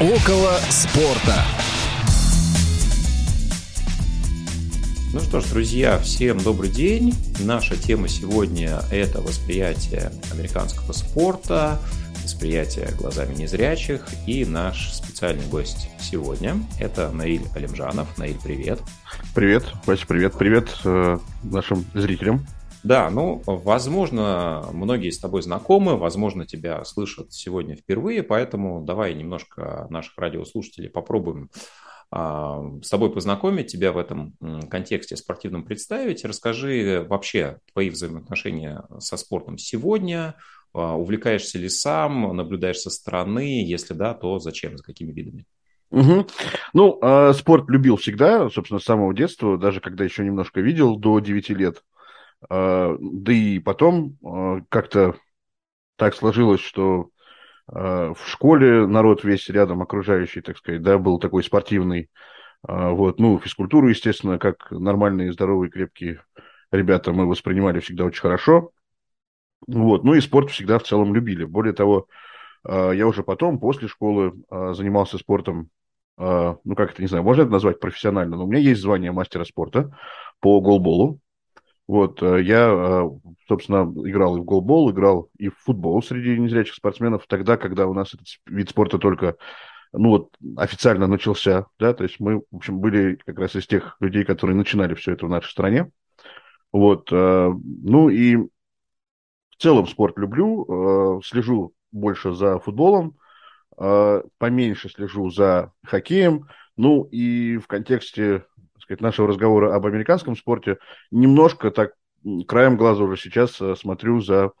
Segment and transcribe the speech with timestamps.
[0.00, 1.42] Около спорта.
[5.12, 7.14] Ну что ж, друзья, всем добрый день.
[7.40, 11.80] Наша тема сегодня– это восприятие американского спорта,
[12.22, 14.06] восприятие глазами незрячих.
[14.24, 18.16] И наш специальный гость сегодня– это Наиль Алимжанов.
[18.18, 18.78] Наиль, привет.
[19.34, 20.34] Привет, Вася, привет.
[20.38, 22.46] Привет э, нашим зрителям.
[22.84, 29.86] Да, ну, возможно, многие с тобой знакомы, возможно, тебя слышат сегодня впервые, поэтому давай немножко
[29.90, 31.50] наших радиослушателей попробуем
[32.10, 34.34] а, с тобой познакомить, тебя в этом
[34.70, 36.24] контексте спортивном представить.
[36.24, 40.36] Расскажи вообще твои взаимоотношения со спортом сегодня,
[40.72, 45.44] а, увлекаешься ли сам, наблюдаешь со стороны, если да, то зачем, с какими видами?
[45.90, 46.26] Угу.
[46.74, 51.18] Ну, э, спорт любил всегда, собственно, с самого детства, даже когда еще немножко видел, до
[51.18, 51.78] 9 лет.
[51.78, 51.97] А,
[52.40, 55.16] да и потом а, как-то
[55.96, 57.10] так сложилось, что
[57.66, 62.10] а, в школе народ весь рядом окружающий, так сказать, да, был такой спортивный.
[62.62, 66.22] Вот, ну, физкультуру, естественно, как нормальные, здоровые, крепкие
[66.72, 68.72] ребята мы воспринимали всегда очень хорошо.
[69.68, 71.44] Вот, ну и спорт всегда в целом любили.
[71.44, 72.08] Более того,
[72.68, 75.70] я уже потом, после школы, занимался спортом,
[76.16, 79.44] ну, как это, не знаю, можно это назвать профессионально, но у меня есть звание мастера
[79.44, 79.96] спорта
[80.40, 81.20] по голболу.
[81.88, 83.08] Вот, э, я, э,
[83.48, 87.94] собственно, играл и в голбол, играл и в футбол среди незрячих спортсменов тогда, когда у
[87.94, 89.36] нас этот вид спорта только
[89.94, 93.96] ну вот официально начался, да, то есть мы, в общем, были как раз из тех
[94.00, 95.90] людей, которые начинали все это в нашей стране.
[96.72, 103.16] Вот, э, ну и в целом спорт люблю, слежу больше за футболом,
[103.76, 108.44] поменьше слежу за хоккеем, ну и в контексте
[108.88, 110.78] сказать, нашего разговора об американском спорте,
[111.10, 111.92] немножко так
[112.46, 114.52] краем глаза уже сейчас э, смотрю за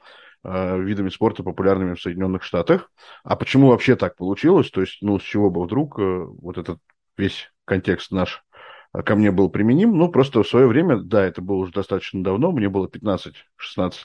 [0.44, 2.90] э, видами спорта, популярными в Соединенных Штатах.
[3.24, 4.70] А почему вообще так получилось?
[4.70, 6.78] То есть, ну, с чего бы вдруг э, вот этот
[7.16, 8.44] весь контекст наш
[8.92, 9.96] ко мне был применим?
[9.96, 13.32] Ну, просто в свое время, да, это было уже достаточно давно, мне было 15-16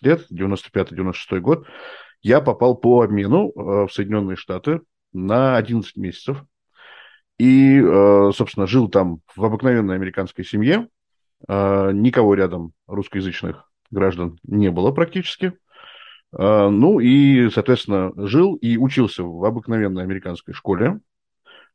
[0.02, 1.68] лет, 95-96 год,
[2.22, 4.82] я попал по обмену в Соединенные Штаты
[5.12, 6.44] на 11 месяцев.
[7.40, 10.88] И, э, собственно, жил там в обыкновенной американской семье.
[11.48, 15.54] Э, никого рядом русскоязычных граждан не было практически.
[16.38, 21.00] Э, ну и, соответственно, жил и учился в обыкновенной американской школе,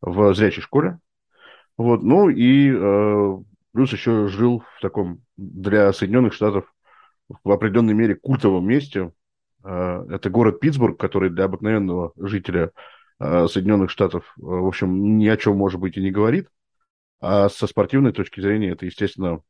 [0.01, 0.99] в зрячей школе.
[1.77, 2.73] Вот, ну и
[3.73, 6.65] плюс еще жил в таком для Соединенных Штатов
[7.45, 9.13] в определенной мере культовом месте.
[9.63, 12.73] Это город Питтсбург, который для обыкновенного жителя
[13.21, 16.49] Соединенных Штатов, э, в общем, ни о чем, может быть, и не говорит.
[17.21, 19.43] А со спортивной точки зрения это, естественно,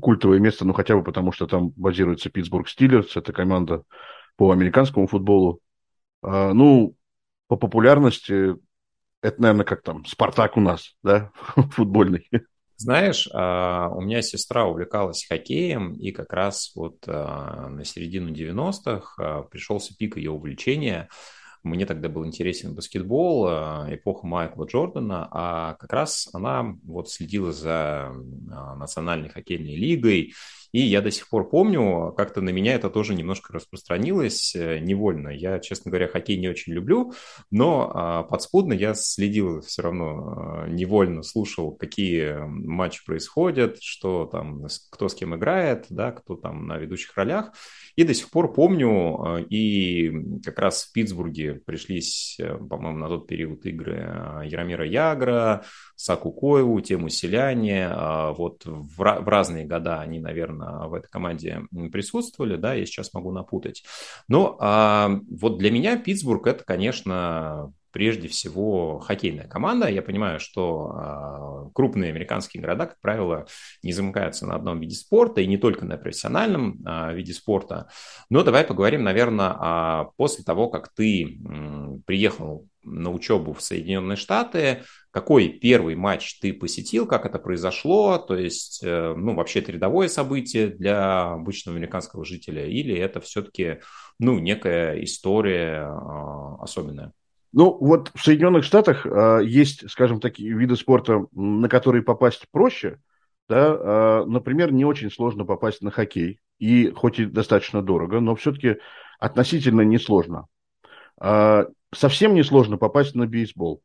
[0.00, 3.82] культовое место, ну, хотя бы потому, что там базируется Питтсбург Стиллерс, это команда
[4.36, 5.60] по американскому футболу.
[6.22, 6.94] А, ну,
[7.48, 8.54] по популярности
[9.22, 11.32] это, наверное, как там Спартак у нас, да,
[11.72, 12.28] футбольный.
[12.76, 19.48] Знаешь, а, у меня сестра увлекалась хоккеем, и как раз вот а, на середину 90-х
[19.50, 21.08] пришелся пик ее увлечения–
[21.62, 27.52] мне тогда был интересен баскетбол, э, эпоха Майкла Джордана, а как раз она вот следила
[27.52, 28.12] за
[28.50, 30.34] а, национальной хоккейной лигой,
[30.72, 35.28] и я до сих пор помню, как-то на меня это тоже немножко распространилось э, невольно.
[35.28, 37.12] Я, честно говоря, хоккей не очень люблю,
[37.50, 44.66] но а, подспудно я следил все равно а, невольно, слушал, какие матчи происходят, что там,
[44.90, 47.52] кто с кем играет, да, кто там на ведущих ролях.
[47.94, 50.10] И до сих пор помню, а, и
[50.42, 55.64] как раз в Питтсбурге пришлись, э, по-моему, на тот период игры Яромира Ягра,
[55.96, 57.90] Саку Коеву, Тему Селяне.
[58.36, 63.84] Вот в разные года они, наверное, в этой команде присутствовали, да, я сейчас могу напутать.
[64.28, 69.88] Но а, вот для меня Питтсбург это, конечно, прежде всего хоккейная команда.
[69.88, 73.46] Я понимаю, что э, крупные американские города, как правило,
[73.82, 77.88] не замыкаются на одном виде спорта, и не только на профессиональном э, виде спорта.
[78.30, 84.16] Но давай поговорим, наверное, э, после того, как ты э, приехал на учебу в Соединенные
[84.16, 89.72] Штаты, какой первый матч ты посетил, как это произошло, то есть, э, ну, вообще это
[89.72, 93.80] рядовое событие для обычного американского жителя, или это все-таки,
[94.18, 97.12] ну, некая история э, особенная?
[97.52, 102.98] Ну, вот в Соединенных Штатах э, есть, скажем, такие виды спорта, на которые попасть проще.
[103.48, 104.24] Да?
[104.24, 108.76] Например, не очень сложно попасть на хоккей, и хоть и достаточно дорого, но все-таки
[109.18, 110.46] относительно несложно.
[111.22, 113.80] Э, совсем несложно попасть на бейсбол.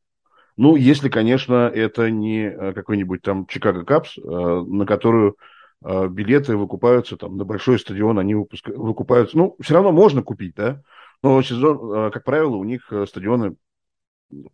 [0.58, 5.38] Ну, если, конечно, это не э, какой-нибудь там Чикаго Капс, э, на которую
[5.80, 8.72] билеты выкупаются там на большой стадион, они выпуска...
[8.72, 9.38] выкупаются.
[9.38, 10.82] Ну, все равно можно купить, да,
[11.22, 13.56] но сезон, как правило, у них стадионы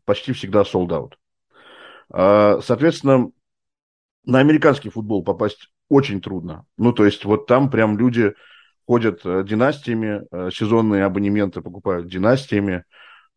[0.03, 1.13] почти всегда sold out.
[2.09, 3.31] А, соответственно,
[4.25, 6.65] на американский футбол попасть очень трудно.
[6.77, 8.33] Ну, то есть вот там прям люди
[8.85, 12.83] ходят э, династиями, э, сезонные абонементы покупают династиями,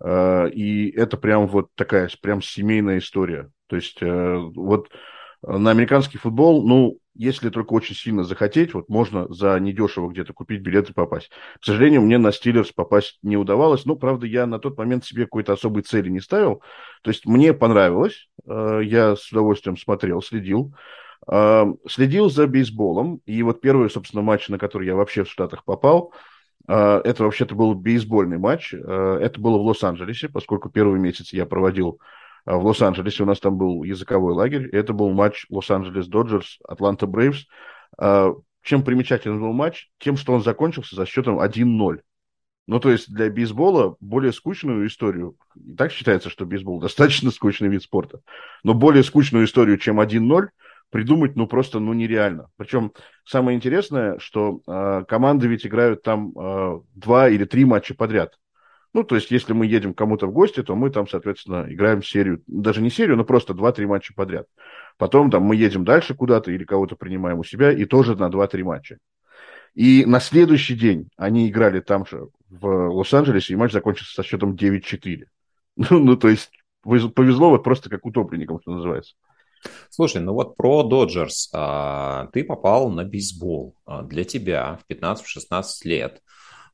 [0.02, 3.50] э, и это прям вот такая прям семейная история.
[3.68, 4.90] То есть вот
[5.42, 10.60] на американский футбол, ну, если только очень сильно захотеть, вот можно за недешево где-то купить
[10.60, 11.30] билеты и попасть.
[11.60, 13.84] К сожалению, мне на Стиллерс попасть не удавалось.
[13.86, 16.62] Ну, правда, я на тот момент себе какой-то особой цели не ставил.
[17.02, 18.28] То есть мне понравилось.
[18.46, 20.74] Я с удовольствием смотрел, следил.
[21.30, 23.20] Э, следил за бейсболом.
[23.26, 26.12] И вот первый, собственно, матч, на который я вообще в Штатах попал,
[26.68, 28.72] э, это вообще-то был бейсбольный матч.
[28.74, 32.00] Это было в Лос-Анджелесе, поскольку первый месяц я проводил
[32.44, 33.24] в Лос-Анджелесе.
[33.24, 34.68] У нас там был языковой лагерь.
[34.68, 37.46] Это был матч Лос-Анджелес Доджерс, Атланта Брейвс.
[38.62, 39.90] Чем примечателен был матч?
[39.98, 42.00] Тем, что он закончился за счетом 1-0.
[42.66, 47.68] Ну, то есть для бейсбола более скучную историю, и так считается, что бейсбол достаточно скучный
[47.68, 48.20] вид спорта,
[48.64, 50.48] но более скучную историю, чем 1-0,
[50.90, 52.48] придумать, ну, просто, ну, нереально.
[52.56, 52.92] Причем
[53.24, 58.38] самое интересное, что э, команды ведь играют там э, два или три матча подряд.
[58.92, 62.42] Ну, то есть, если мы едем кому-то в гости, то мы там, соответственно, играем серию,
[62.46, 64.46] даже не серию, но просто 2-3 матча подряд.
[64.96, 68.62] Потом там мы едем дальше куда-то или кого-то принимаем у себя, и тоже на 2-3
[68.62, 68.98] матча.
[69.74, 74.54] И на следующий день они играли там же, в Лос-Анджелесе, и матч закончился со счетом
[74.54, 75.24] 9-4.
[75.76, 76.50] Ну, ну, то есть
[76.82, 79.14] повезло вот просто как утопленникам, что называется.
[79.90, 81.50] Слушай, ну вот про Доджерс.
[81.52, 83.74] А, ты попал на бейсбол.
[83.86, 86.22] А, для тебя в 15-16 лет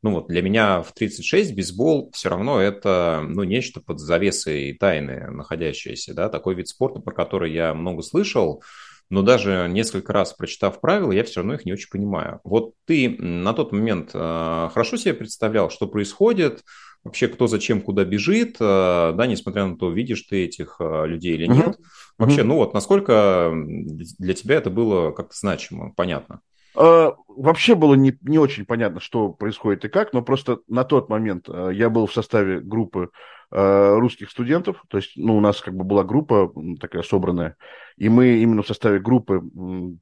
[0.03, 5.31] ну вот для меня в 36 бейсбол все равно это, ну, нечто под завесой тайны
[5.31, 8.65] находящееся, да, такой вид спорта, про который я много слышал,
[9.11, 12.41] но даже несколько раз прочитав правила, я все равно их не очень понимаю.
[12.45, 16.65] Вот ты на тот момент э, хорошо себе представлял, что происходит,
[17.05, 21.35] вообще кто зачем куда бежит, э, да, несмотря на то, видишь ты этих э, людей
[21.35, 21.69] или нет.
[21.69, 21.85] Uh-huh.
[22.19, 26.41] Вообще, ну вот насколько для тебя это было как-то значимо, понятно?
[26.75, 31.09] А, вообще было не, не очень понятно, что происходит и как, но просто на тот
[31.09, 33.11] момент а, я был в составе группы
[33.51, 37.57] а, русских студентов, то есть ну, у нас как бы была группа такая собранная,
[37.99, 39.43] и мы именно в составе группы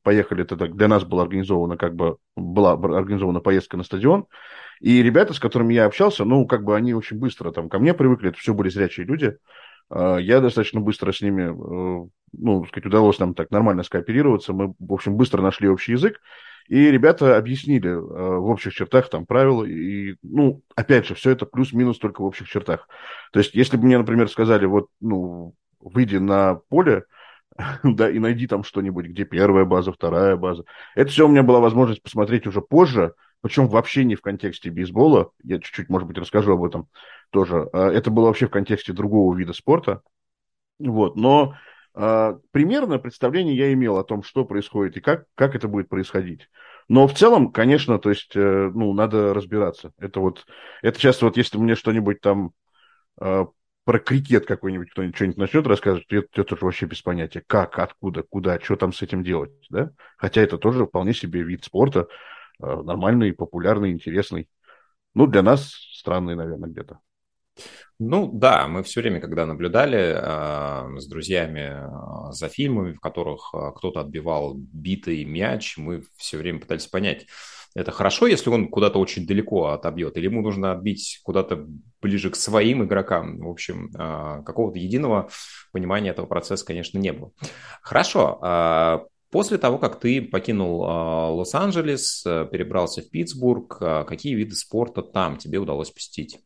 [0.03, 4.27] поехали, это для нас была организована как бы была организована поездка на стадион,
[4.81, 7.95] и ребята, с которыми я общался, ну, как бы они очень быстро там ко мне
[7.95, 9.37] привыкли, это все были зрячие люди,
[9.93, 14.93] я достаточно быстро с ними, э, ну, сказать, удалось нам так нормально скооперироваться, мы, в
[14.93, 16.21] общем, быстро нашли общий язык,
[16.71, 19.65] и ребята объяснили э, в общих чертах там правила.
[19.65, 22.87] И, ну, опять же, все это плюс-минус только в общих чертах.
[23.33, 27.07] То есть, если бы мне, например, сказали, вот, ну, выйди на поле,
[27.83, 30.63] да, и найди там что-нибудь, где первая база, вторая база.
[30.95, 35.33] Это все у меня была возможность посмотреть уже позже, причем вообще не в контексте бейсбола.
[35.43, 36.89] Я чуть-чуть, может быть, расскажу об этом
[37.31, 37.69] тоже.
[37.73, 40.03] А это было вообще в контексте другого вида спорта.
[40.79, 41.55] Вот, но
[41.95, 46.49] а, примерно представление я имел о том, что происходит и как, как это будет происходить.
[46.89, 49.93] Но в целом, конечно, то есть, э, ну, надо разбираться.
[49.99, 50.45] Это вот,
[50.83, 52.53] это часто вот, если мне что-нибудь там
[53.21, 53.45] э,
[53.85, 57.43] про крикет какой-нибудь кто-нибудь что-нибудь начнет рассказывать, то это, тоже вообще без понятия.
[57.47, 59.91] Как, откуда, куда, что там с этим делать, да?
[60.17, 62.07] Хотя это тоже вполне себе вид спорта, э,
[62.61, 64.49] нормальный, популярный, интересный.
[65.15, 67.01] Ну, для нас странный, наверное, где-то.
[67.99, 73.51] Ну да, мы все время, когда наблюдали э, с друзьями э, за фильмами, в которых
[73.53, 77.27] э, кто-то отбивал битый мяч, мы все время пытались понять,
[77.75, 81.67] это хорошо, если он куда-то очень далеко отобьет, или ему нужно отбить куда-то
[82.01, 83.39] ближе к своим игрокам.
[83.41, 85.29] В общем, э, какого-то единого
[85.71, 87.33] понимания этого процесса, конечно, не было.
[87.83, 89.09] Хорошо.
[89.31, 95.03] После того, как ты покинул э, Лос-Анджелес, э, перебрался в Питтсбург, э, какие виды спорта
[95.03, 96.41] там тебе удалось посетить?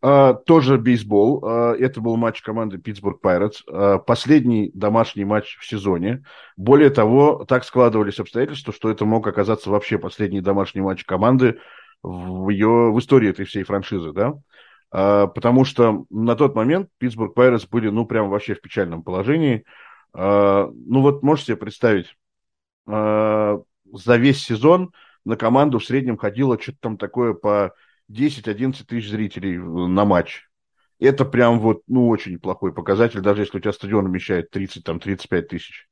[0.00, 1.44] Uh, тоже бейсбол.
[1.44, 3.64] Это был матч команды Питтсбург Пайретс.
[4.06, 6.22] Последний домашний матч в сезоне.
[6.56, 11.58] Более того, так складывались обстоятельства, что это мог оказаться вообще последний домашний матч команды
[12.04, 14.34] в ее в истории этой всей франшизы, да?
[14.90, 19.64] Потому что на тот момент Питтсбург Пайретс были, ну, прям вообще в печальном положении.
[20.14, 22.16] Ну, вот можете представить,
[22.86, 24.92] за весь сезон
[25.24, 27.74] на команду в среднем ходило что-то там такое по
[28.08, 30.48] 10-11 тысяч зрителей на матч.
[30.98, 35.86] Это прям вот, ну, очень плохой показатель, даже если у тебя стадион вмещает 30-35 тысяч.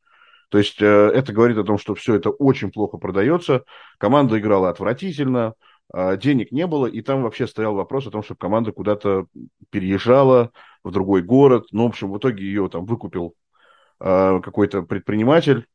[0.48, 3.64] То есть э, это говорит о том, что все это очень плохо продается.
[3.98, 5.54] Команда играла отвратительно,
[5.92, 9.26] э, денег не было, и там вообще стоял вопрос о том, чтобы команда куда-то
[9.70, 10.50] переезжала
[10.82, 11.66] в другой город.
[11.72, 13.34] Ну, в общем, в итоге ее там выкупил
[13.98, 15.66] какой-то предприниматель.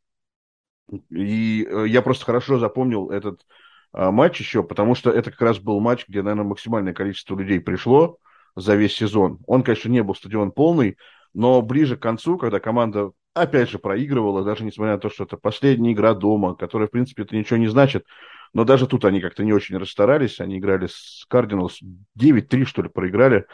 [1.09, 3.45] И э, я просто хорошо запомнил этот
[3.93, 7.59] а, матч еще, потому что это как раз был матч, где, наверное, максимальное количество людей
[7.59, 8.17] пришло.
[8.55, 9.39] за весь сезон.
[9.47, 10.97] Он, конечно, не был стадион полный,
[11.33, 15.37] но ближе к концу, когда команда опять же проигрывала, даже несмотря на то, что это
[15.37, 18.05] последняя игра дома, которая, в принципе, это ничего не значит,
[18.53, 21.79] но даже тут они как-то не очень расстарались, они играли с Кардиналс
[22.15, 23.45] 9-3, что ли, проиграли,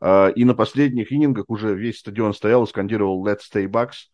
[0.00, 4.08] и на последних иннингах уже весь стадион стоял и скандировал «Let's stay Bucks»,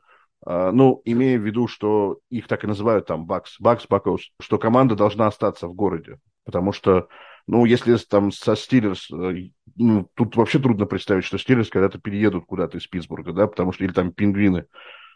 [0.44, 4.58] а, ну, имея в виду, что их так и называют там Bucks, Bucks, Buckos, что
[4.58, 7.08] команда должна остаться в городе, потому что
[7.49, 12.44] ну, если там со Стиллерс, э, ну, тут вообще трудно представить, что Стиллерс когда-то переедут
[12.44, 14.66] куда-то из Питтсбурга, да, потому что, или там пингвины,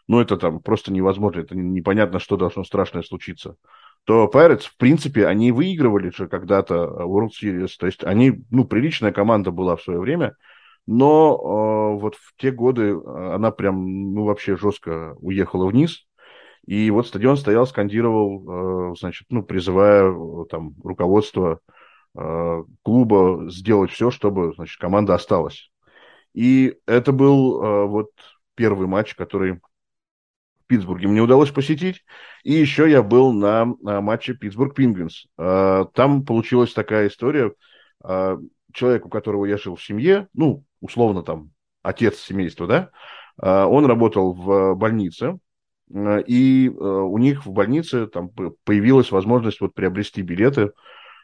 [0.07, 3.55] ну, это там просто невозможно, это непонятно, что должно страшное случиться.
[4.05, 9.11] То Pirates, в принципе, они выигрывали же когда-то World Series, то есть они, ну, приличная
[9.11, 10.35] команда была в свое время,
[10.85, 16.05] но э, вот в те годы э, она прям, ну, вообще жестко уехала вниз,
[16.65, 21.59] и вот стадион стоял, скандировал, э, значит, ну, призывая э, там руководство
[22.15, 25.71] Э, клуба сделать все, чтобы значит, команда осталась.
[26.33, 28.11] И это был э, вот
[28.55, 32.03] первый матч, который в Питтсбурге мне удалось посетить.
[32.43, 35.25] И еще я был на, на матче Питтсбург Пингвинс.
[35.39, 37.53] Э, там получилась такая история.
[38.73, 42.89] Человек, у которого я жил в семье, ну, условно там, отец семейства, да,
[43.41, 45.39] он работал в больнице,
[45.89, 48.29] и у них в больнице там
[48.63, 50.71] появилась возможность вот приобрести билеты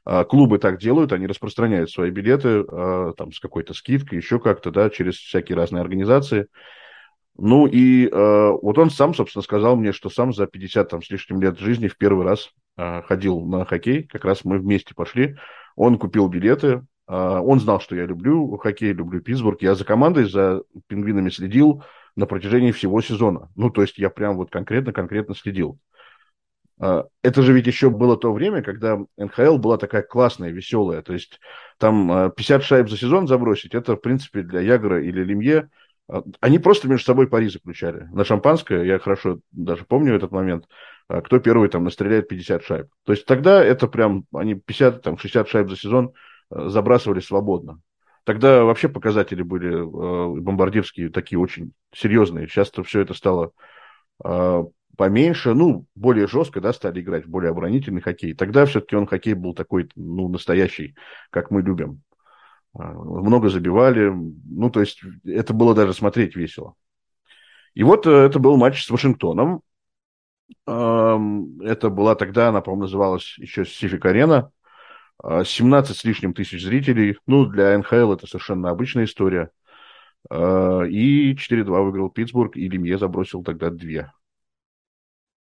[0.05, 4.71] а, клубы так делают, они распространяют свои билеты а, там, с какой-то скидкой, еще как-то,
[4.71, 6.47] да, через всякие разные организации.
[7.41, 11.39] Ну и вот он сам, собственно, сказал мне, что сам за 50 там, с лишним
[11.41, 14.03] лет жизни в первый раз ходил на хоккей.
[14.03, 15.37] Как раз мы вместе пошли.
[15.77, 16.85] Он купил билеты.
[17.09, 19.61] Э, он знал, что я люблю хоккей, люблю Питтсбург.
[19.61, 21.83] Я за командой, за пингвинами следил
[22.15, 23.49] на протяжении всего сезона.
[23.55, 25.79] Ну, то есть я прям вот конкретно-конкретно следил.
[26.79, 31.01] А, это же ведь еще было то время, когда НХЛ была такая классная, веселая.
[31.01, 31.39] То есть
[31.77, 35.69] там 50 а, шайб за сезон забросить, это, в принципе, для Ягора или Лемье.
[36.07, 38.07] А, они просто между собой пари заключали.
[38.11, 40.65] На шампанское, я хорошо даже помню этот момент,
[41.07, 42.87] кто первый там настреляет 50 шайб.
[43.03, 46.13] То есть тогда это прям, они 50, там, 60 шайб за сезон
[46.49, 47.81] забрасывали свободно.
[48.23, 52.47] Тогда вообще показатели были бомбардирские такие очень серьезные.
[52.47, 53.51] Сейчас-то все это стало
[54.97, 58.33] поменьше, ну, более жестко, да, стали играть в более оборонительный хоккей.
[58.33, 60.93] Тогда все-таки он хоккей был такой, ну, настоящий,
[61.29, 62.01] как мы любим.
[62.77, 66.75] А, много забивали, ну, то есть это было даже смотреть весело.
[67.75, 69.61] И вот э, это был матч с Вашингтоном.
[70.65, 74.51] Это была тогда, она, по-моему, называлась еще Сифик Арена.
[75.23, 77.17] 17 с лишним тысяч зрителей.
[77.27, 79.51] Ну, для НХЛ это совершенно обычная история.
[80.29, 84.11] А, и 4-2 выиграл Питтсбург, и Лемье забросил тогда две.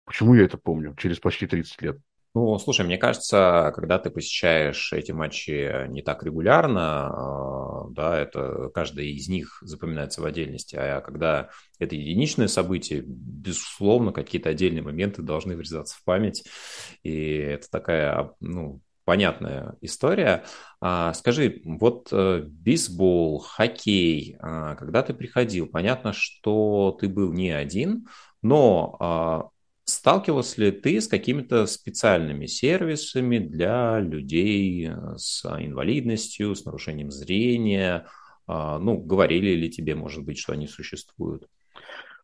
[0.04, 1.98] Почему я это помню через почти 30 лет?
[2.32, 8.70] Ну, слушай, мне кажется, когда ты посещаешь эти матчи не так регулярно, а, да, это
[8.72, 11.50] каждый из них запоминается в отдельности, а когда
[11.80, 16.44] это единичное событие, безусловно, какие-то отдельные моменты должны врезаться в память,
[17.02, 20.44] и это такая, ну, понятная история.
[20.80, 27.50] А, скажи, вот э, бейсбол, хоккей, а, когда ты приходил, понятно, что ты был не
[27.50, 28.08] один,
[28.42, 29.52] но
[29.90, 38.06] Сталкивался ли ты с какими-то специальными сервисами для людей э, с инвалидностью, с нарушением зрения?
[38.46, 41.48] А, ну, говорили ли тебе, может быть, что они существуют?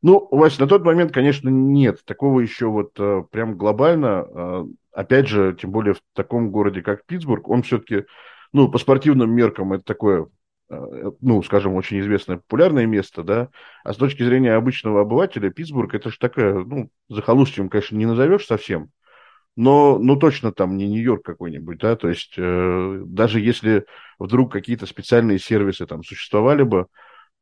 [0.01, 2.05] Ну, Вася, на тот момент, конечно, нет.
[2.05, 7.49] Такого еще вот э, прям глобально, опять же, тем более в таком городе, как Питтсбург,
[7.49, 8.05] он все-таки,
[8.53, 10.27] ну, по спортивным меркам это такое
[10.69, 13.51] Э, ну, скажем, очень известное популярное место, да,
[13.85, 18.47] а с точки зрения обычного обывателя Питтсбург это же такая, ну, захолустьем, конечно, не назовешь
[18.47, 18.91] совсем,
[19.55, 23.87] но, ну, точно там не Нью-Йорк какой-нибудь, да, то есть э, даже если
[24.19, 26.87] вдруг какие-то специальные сервисы там существовали бы,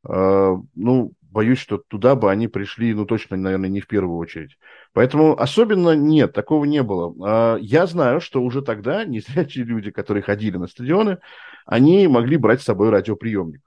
[0.07, 4.57] э, ну, боюсь, что туда бы они пришли, ну, точно, наверное, не в первую очередь.
[4.93, 7.13] Поэтому особенно нет, такого не было.
[7.27, 11.19] А, я знаю, что уже тогда незрячие люди, которые ходили на стадионы,
[11.65, 13.61] они могли брать с собой радиоприемник.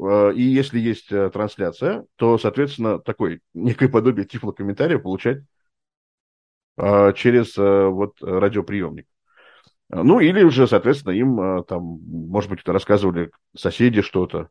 [0.00, 5.42] А, и если есть э, трансляция, то, соответственно, такой некое подобие тифлокомментария получать
[6.78, 9.06] а, через э, вот радиоприемник.
[9.90, 14.48] Ну, или уже, соответственно, им э, там, может быть, рассказывали соседи что-то.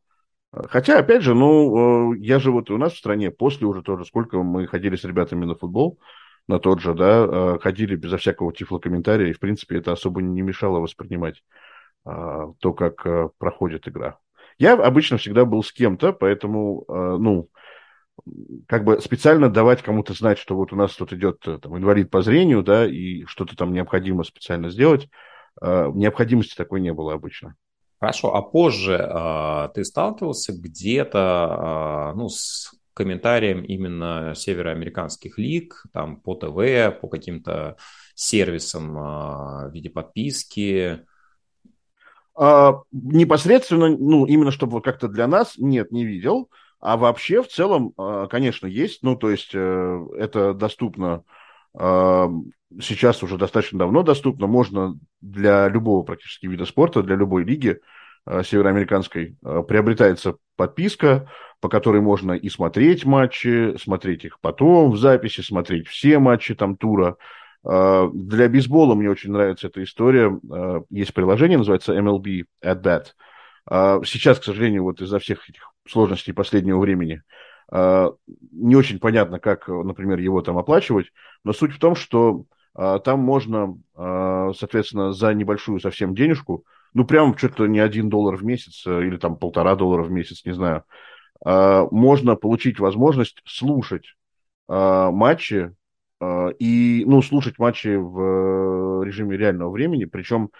[0.69, 4.37] Хотя, опять же, ну, я же вот у нас в стране после уже тоже, сколько
[4.43, 5.99] мы ходили с ребятами на футбол,
[6.47, 10.79] на тот же, да, ходили безо всякого тифлокомментария, и, в принципе, это особо не мешало
[10.79, 11.43] воспринимать
[12.05, 14.19] а, то, как проходит игра.
[14.59, 17.49] Я обычно всегда был с кем-то, поэтому, ну,
[18.67, 22.21] как бы специально давать кому-то знать, что вот у нас тут идет там, инвалид по
[22.21, 25.09] зрению, да, и что-то там необходимо специально сделать,
[25.59, 27.55] необходимости такой не было обычно.
[28.03, 36.17] Хорошо, а позже э, ты сталкивался где-то э, ну, с комментарием именно североамериканских лиг, там
[36.17, 37.77] по ТВ, по каким-то
[38.13, 41.05] сервисам э, в виде подписки?
[42.35, 46.49] А, непосредственно, ну, именно чтобы как-то для нас, нет, не видел.
[46.81, 47.93] А вообще, в целом,
[48.29, 49.01] конечно, есть.
[49.01, 51.23] Ну, то есть, э, это доступно
[52.81, 54.47] сейчас уже достаточно давно доступно.
[54.47, 57.79] Можно для любого практически вида спорта, для любой лиги
[58.25, 64.97] э, североамериканской э, приобретается подписка, по которой можно и смотреть матчи, смотреть их потом в
[64.97, 67.17] записи, смотреть все матчи там тура.
[67.65, 70.31] Э, для бейсбола мне очень нравится эта история.
[70.89, 73.05] Есть приложение, называется MLB at Bat.
[74.05, 77.21] Сейчас, к сожалению, вот из-за всех этих сложностей последнего времени
[77.71, 81.07] не очень понятно, как, например, его там оплачивать,
[81.45, 82.43] но суть в том, что
[82.75, 88.43] там можно, а, соответственно, за небольшую совсем денежку, ну, прям что-то не один доллар в
[88.43, 90.83] месяц э, или там полтора доллара в месяц, не знаю,
[91.45, 94.15] а, можно получить возможность слушать
[94.65, 95.71] матчи
[96.57, 100.51] и, ну, слушать матчи в режиме реального времени, причем,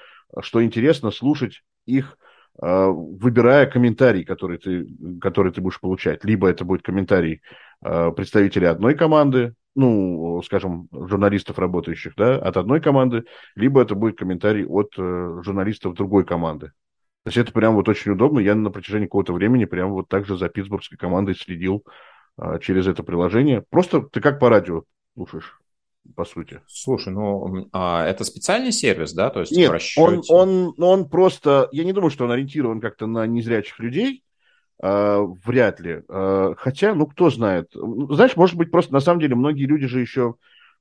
[0.42, 2.18] что интересно, слушать их
[2.60, 4.86] выбирая комментарий, который ты,
[5.22, 6.26] который ты будешь получать.
[6.26, 7.42] Либо это будет комментарий
[7.82, 13.26] представителя одной команды, ну, скажем, журналистов, работающих, да, от одной команды,
[13.56, 16.68] либо это будет комментарий от э, журналистов другой команды.
[17.24, 18.40] То есть это прям вот очень удобно.
[18.40, 21.84] Я на протяжении какого-то времени прям вот так же за питтсбургской командой следил
[22.38, 23.64] э, через это приложение.
[23.70, 24.84] Просто ты как по радио
[25.16, 25.58] слушаешь,
[26.16, 26.62] по сути.
[26.68, 29.30] Слушай, ну, а это специальный сервис, да?
[29.30, 31.70] То есть Нет, он, он, он просто...
[31.72, 34.24] Я не думаю, что он ориентирован как-то на незрячих людей,
[34.80, 36.02] вряд ли.
[36.08, 37.72] Uh, хотя, ну, кто знает.
[37.74, 40.36] Знаешь, может быть, просто на самом деле многие люди же еще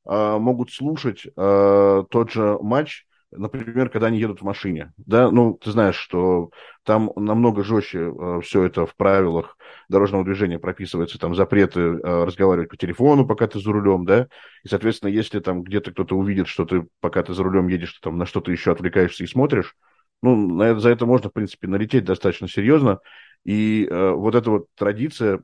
[0.09, 4.93] uh, могут слушать тот же матч, например, когда они едут в машине.
[4.97, 6.51] Да, ну, ты знаешь, что
[6.85, 9.57] там намного жестче все это в правилах
[9.89, 14.27] дорожного движения прописывается, там запреты разговаривать по телефону, пока ты за рулем, да,
[14.65, 18.01] и, соответственно, если там где-то кто-то увидит, что ты, пока ты за рулем едешь, ты
[18.03, 19.77] там на что-то еще отвлекаешься и смотришь,
[20.23, 23.01] ну, на это, за это можно, в принципе, налететь достаточно серьезно.
[23.45, 25.43] И э, вот эта вот традиция,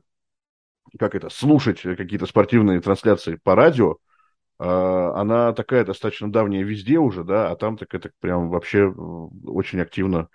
[0.97, 3.97] как это, слушать какие-то спортивные трансляции по радио,
[4.59, 8.91] э, она такая достаточно давняя везде уже, да, а там так это прям вообще э,
[8.91, 10.29] очень активно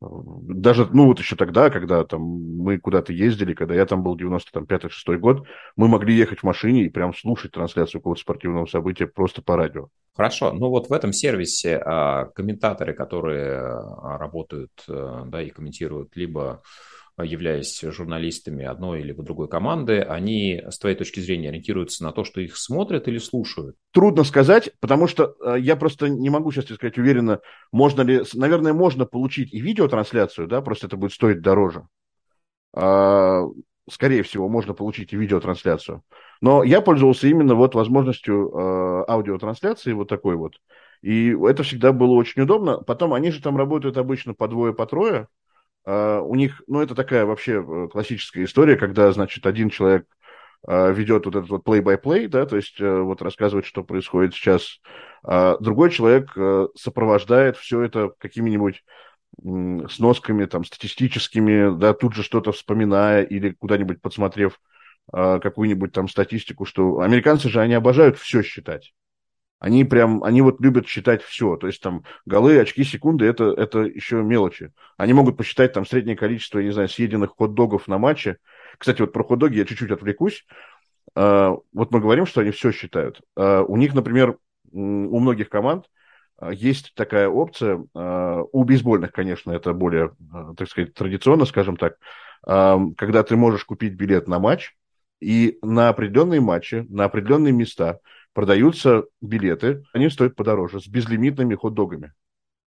[0.00, 5.18] даже, ну, вот еще тогда, когда там мы куда-то ездили, когда я там был 95-6
[5.18, 9.56] год, мы могли ехать в машине и прям слушать трансляцию какого-то спортивного события просто по
[9.56, 9.88] радио.
[10.14, 16.14] Хорошо, ну вот в этом сервисе а, комментаторы, которые а, работают, а, да, и комментируют
[16.16, 16.62] либо
[17.22, 22.40] являясь журналистами одной или другой команды, они, с твоей точки зрения, ориентируются на то, что
[22.40, 23.76] их смотрят или слушают?
[23.92, 27.40] Трудно сказать, потому что э, я просто не могу сейчас сказать уверенно,
[27.72, 31.86] можно ли, наверное, можно получить и видеотрансляцию, да, просто это будет стоить дороже.
[32.74, 33.44] А,
[33.90, 36.02] скорее всего, можно получить и видеотрансляцию.
[36.40, 40.54] Но я пользовался именно вот возможностью э, аудиотрансляции вот такой вот.
[41.02, 42.78] И это всегда было очень удобно.
[42.78, 45.28] Потом они же там работают обычно по двое, по трое.
[45.86, 50.06] Uh, у них, ну, это такая вообще э, классическая история, когда, значит, один человек
[50.68, 54.80] uh, ведет вот этот вот play-by-play, да, то есть uh, вот рассказывает, что происходит сейчас,
[55.22, 56.32] а другой человек
[56.76, 58.84] сопровождает все это какими-нибудь
[59.90, 64.60] сносками там статистическими, да, тут же что-то вспоминая или куда-нибудь подсмотрев
[65.10, 68.92] какую-нибудь там статистику, что американцы же, они обожают все считать.
[69.58, 71.56] Они прям, они вот любят считать все.
[71.56, 74.72] То есть там голы, очки, секунды, это, это еще мелочи.
[74.98, 78.36] Они могут посчитать там среднее количество, я не знаю, съеденных хот-догов на матче.
[78.78, 80.46] Кстати, вот про хот-доги я чуть-чуть отвлекусь.
[81.16, 83.22] Uh, вот мы говорим, что они все считают.
[83.38, 84.36] Uh, у них, например,
[84.72, 85.86] у многих команд
[86.38, 90.14] uh, есть такая опция, у бейсбольных, конечно, это более,
[90.58, 91.96] так сказать, традиционно, скажем так,
[92.44, 94.76] когда ты можешь купить билет на матч,
[95.20, 98.00] и на определенные матчи, на определенные места–
[98.36, 102.12] продаются билеты, они стоят подороже, с безлимитными хот-догами.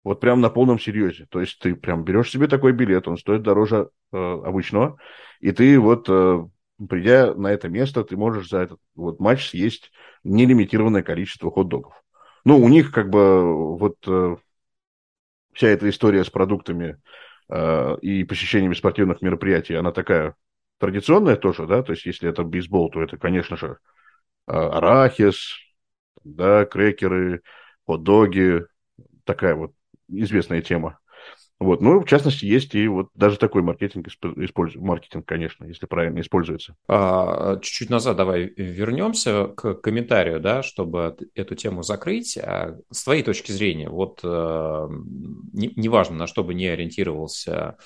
[0.02, 1.26] Вот прям на полном серьезе.
[1.30, 4.98] То есть ты прям берешь себе такой билет, он стоит дороже э, обычного,
[5.40, 6.46] и ты вот, э,
[6.86, 9.90] придя на это место, ты можешь за этот вот матч съесть
[10.22, 11.94] нелимитированное количество хот-догов.
[12.44, 14.36] Ну, у них как бы вот э,
[15.54, 16.98] вся эта история с продуктами
[17.48, 20.34] э, и посещениями спортивных мероприятий, она такая
[20.78, 23.78] традиционная тоже, да, то есть если это бейсбол, то это, конечно же,
[24.46, 25.56] арахис,
[26.24, 27.42] да, крекеры,
[27.86, 28.66] хот-доги,
[29.24, 29.72] такая вот
[30.08, 30.98] известная тема.
[31.60, 31.80] Вот.
[31.80, 36.76] Ну, в частности, есть и вот даже такой маркетинг, используется, маркетинг, конечно, если правильно используется.
[36.88, 42.36] А, чуть-чуть назад давай вернемся к комментарию, да, чтобы эту тему закрыть.
[42.36, 44.88] А с твоей точки зрения, вот э,
[45.52, 47.76] неважно, на что бы не ориентировался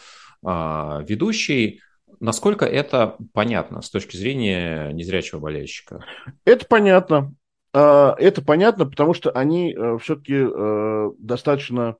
[0.42, 1.80] а, ведущий,
[2.20, 6.04] насколько это понятно с точки зрения незрячего болельщика?
[6.44, 7.34] Это понятно.
[7.72, 11.96] А, это понятно, потому что они э, все-таки э, достаточно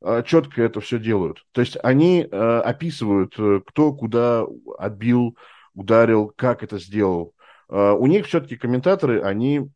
[0.00, 1.44] э, четко это все делают.
[1.52, 3.34] То есть они описывают,
[3.66, 4.44] кто куда
[4.78, 5.36] отбил,
[5.74, 7.34] ударил, как это сделал.
[7.68, 9.70] У них все-таки комментаторы, они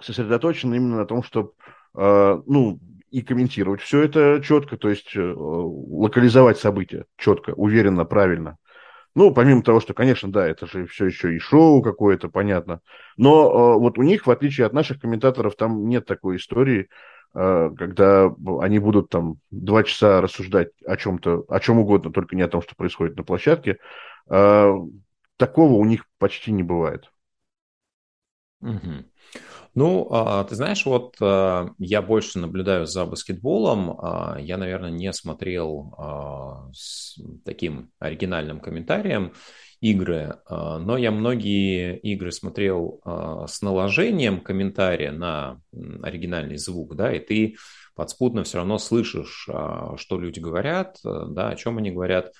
[0.00, 1.52] сосредоточены именно на том, чтобы
[1.94, 2.80] ну,
[3.10, 8.58] и комментировать все это четко, то есть локализовать события четко, уверенно, правильно.
[9.14, 12.80] Ну, помимо того, что, конечно, да, это же все еще и шоу какое-то, понятно.
[13.16, 16.88] Но э, вот у них, в отличие от наших комментаторов, там нет такой истории,
[17.34, 22.42] э, когда они будут там два часа рассуждать о чем-то, о чем угодно, только не
[22.42, 23.78] о том, что происходит на площадке.
[24.30, 24.72] Э,
[25.36, 27.12] такого у них почти не бывает.
[28.62, 29.04] Угу.
[29.74, 33.98] Ну, а, ты знаешь, вот а, я больше наблюдаю за баскетболом.
[34.00, 35.94] А, я, наверное, не смотрел
[36.74, 39.32] с таким оригинальным комментарием
[39.80, 45.60] игры, но я многие игры смотрел с наложением комментария на
[46.02, 47.56] оригинальный звук, да, и ты
[47.96, 49.48] подспутно все равно слышишь,
[49.96, 52.32] что люди говорят, да, о чем они говорят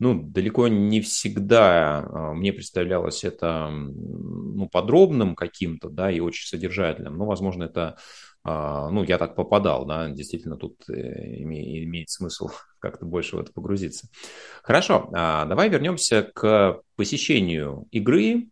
[0.00, 7.18] ну, далеко не всегда а, мне представлялось это ну, подробным каким-то, да, и очень содержательным.
[7.18, 7.98] Но, возможно, это,
[8.42, 13.52] а, ну, я так попадал, да, действительно тут э, имеет смысл как-то больше в это
[13.52, 14.08] погрузиться.
[14.62, 18.48] Хорошо, а, давай вернемся к посещению игры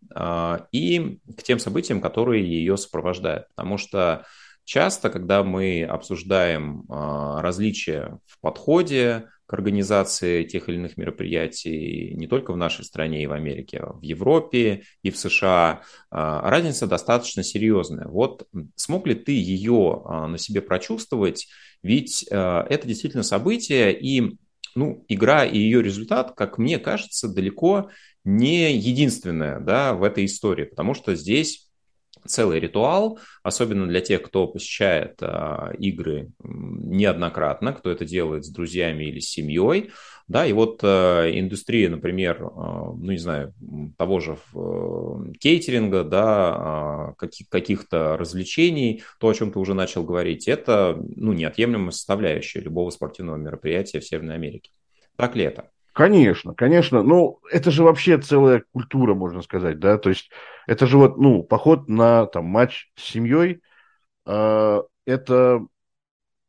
[0.73, 3.47] и к тем событиям, которые ее сопровождают.
[3.55, 4.27] Потому что
[4.65, 12.53] часто, когда мы обсуждаем различия в подходе, к организации тех или иных мероприятий не только
[12.53, 15.81] в нашей стране и в Америке, а в Европе и в США,
[16.11, 18.07] а, разница достаточно серьезная.
[18.09, 21.49] Вот смог ли ты ее а, на себе прочувствовать?
[21.83, 24.37] Ведь а, это действительно событие, и
[24.75, 27.89] ну, игра и ее результат, как мне кажется, далеко
[28.25, 31.68] не единственное да, в этой истории, потому что здесь
[32.27, 39.05] целый ритуал, особенно для тех, кто посещает а, игры неоднократно, кто это делает с друзьями
[39.05, 39.91] или с семьей,
[40.27, 43.55] да, и вот а, индустрия, например, а, ну, не знаю,
[43.97, 50.05] того же а, кейтеринга, да, а, каких- каких-то развлечений, то, о чем ты уже начал
[50.05, 54.71] говорить, это, ну, неотъемлемая составляющая любого спортивного мероприятия в Северной Америке.
[55.17, 55.71] Так ли это?
[55.99, 57.03] Конечно, конечно.
[57.03, 59.99] Ну, это же вообще целая культура, можно сказать, да.
[59.99, 60.31] То есть
[60.69, 63.63] это же вот, ну, поход на там матч с семьей,
[64.27, 65.61] э, это,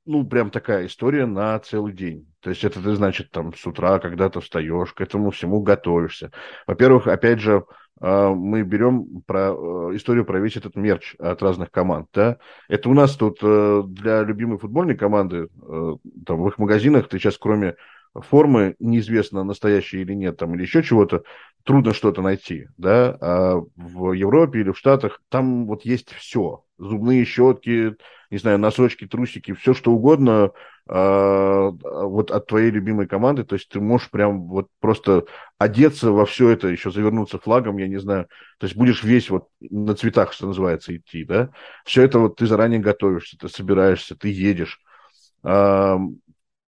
[0.05, 2.31] ну, прям такая история на целый день.
[2.41, 6.31] То есть это ты, значит, там с утра когда-то встаешь, к этому всему готовишься.
[6.67, 7.65] Во-первых, опять же,
[8.01, 12.37] э, мы берем про, э, историю про весь этот мерч от разных команд, да.
[12.67, 17.19] Это у нас тут э, для любимой футбольной команды, э, там в их магазинах ты
[17.19, 17.75] сейчас кроме
[18.13, 21.23] формы, неизвестно, настоящие или нет, там, или еще чего-то,
[21.63, 27.25] трудно что-то найти, да, а в Европе или в Штатах там вот есть все, зубные
[27.25, 27.95] щетки,
[28.31, 30.51] не знаю, носочки, трусики, все что угодно
[30.87, 35.25] э, вот от твоей любимой команды, то есть ты можешь прям вот просто
[35.57, 39.47] одеться во все это, еще завернуться флагом, я не знаю, то есть будешь весь вот
[39.59, 41.49] на цветах, что называется, идти, да,
[41.85, 44.79] все это вот ты заранее готовишься, ты собираешься, ты едешь,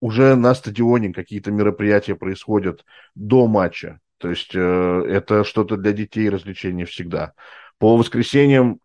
[0.01, 2.83] уже на стадионе какие-то мероприятия происходят
[3.15, 4.01] до матча.
[4.17, 7.33] То есть э, это что-то для детей развлечения всегда.
[7.77, 8.79] По воскресеньям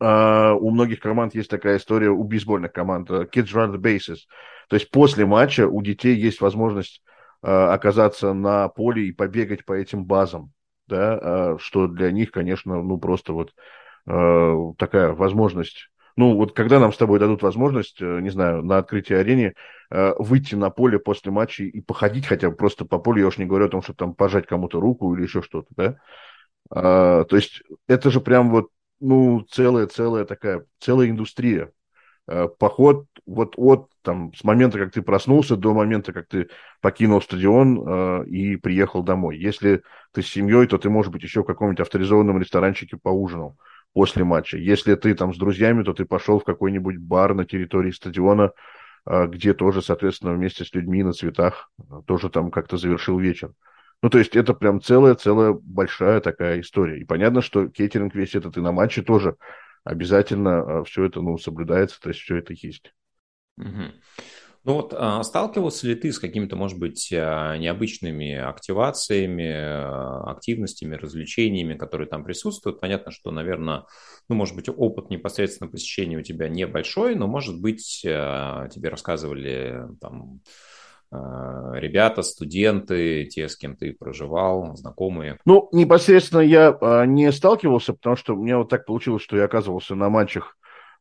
[0.00, 4.18] э, у многих команд есть такая история, у бейсбольных команд, э, kids run the bases.
[4.68, 7.02] То есть после матча у детей есть возможность
[7.42, 10.52] э, оказаться на поле и побегать по этим базам,
[10.88, 13.52] да, э, что для них, конечно, ну просто вот
[14.06, 18.78] э, такая возможность ну, вот когда нам с тобой дадут возможность, э, не знаю, на
[18.78, 19.54] открытии арене
[19.90, 23.38] э, выйти на поле после матча и походить хотя бы просто по полю, я уж
[23.38, 25.96] не говорю о том, чтобы там пожать кому-то руку или еще что-то, да?
[26.70, 28.68] А, то есть это же прям вот,
[29.00, 31.72] ну, целая-целая такая, целая индустрия.
[32.26, 36.48] А, поход вот от, там, с момента, как ты проснулся, до момента, как ты
[36.80, 39.38] покинул стадион а, и приехал домой.
[39.38, 43.56] Если ты с семьей, то ты, может быть, еще в каком-нибудь авторизованном ресторанчике поужинал
[43.92, 44.56] после матча.
[44.56, 48.52] Если ты там с друзьями, то ты пошел в какой-нибудь бар на территории стадиона,
[49.04, 53.52] а, где тоже, соответственно, вместе с людьми на цветах а, тоже там как-то завершил вечер.
[54.02, 57.00] Ну, то есть это прям целая-целая большая такая история.
[57.00, 59.36] И понятно, что кейтеринг весь этот и на матче тоже
[59.84, 62.94] обязательно а, все это, ну, соблюдается, то есть все это есть.
[63.58, 63.92] Угу.
[64.64, 70.96] Ну вот а, сталкивался ли ты с какими-то, может быть, а, необычными активациями, а, активностями,
[70.96, 72.78] развлечениями, которые там присутствуют?
[72.78, 73.84] Понятно, что, наверное,
[74.28, 80.40] ну, может быть, опыт непосредственно посещения у тебя небольшой, но, может быть, тебе рассказывали там
[81.12, 85.38] ребята, студенты, те, с кем ты проживал, знакомые?
[85.44, 89.96] Ну, непосредственно я не сталкивался, потому что у меня вот так получилось, что я оказывался
[89.96, 90.56] на матчах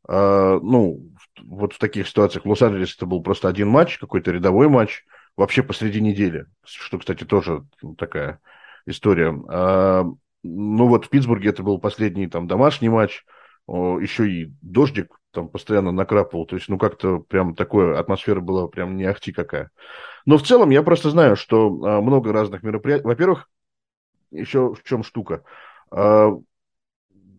[0.08, 1.12] ну,
[1.43, 5.04] вот в таких ситуациях в Лос-Анджелесе это был просто один матч, какой-то рядовой матч,
[5.36, 7.65] вообще посреди недели, что, кстати, тоже
[7.97, 8.39] такая
[8.86, 9.34] история.
[9.49, 10.06] А,
[10.43, 13.23] ну вот в Питтсбурге это был последний там домашний матч,
[13.67, 18.97] еще и дождик там постоянно накрапывал, то есть ну как-то прям такое, атмосфера была прям
[18.97, 19.69] не ахти какая.
[20.25, 23.06] Но в целом я просто знаю, что а, много разных мероприятий.
[23.06, 23.47] Во-первых,
[24.32, 25.43] еще в чем штука.
[25.91, 26.32] А,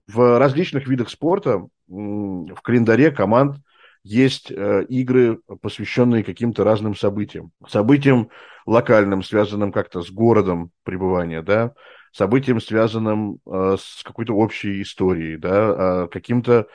[0.06, 3.56] в различных видах спорта в календаре команд
[4.02, 7.52] есть э, игры, посвященные каким-то разным событиям.
[7.68, 8.30] Событиям
[8.66, 11.74] локальным, связанным как-то с городом пребывания, да,
[12.12, 16.66] событиям, связанным э, с какой-то общей историей, да, э, каким-то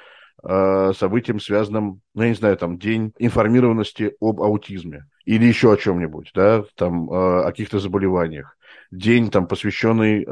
[0.43, 5.77] э, событиям, связанным, ну, я не знаю, там, день информированности об аутизме или еще о
[5.77, 8.55] чем-нибудь, да, там, о каких-то заболеваниях.
[8.91, 10.25] День, там, посвященный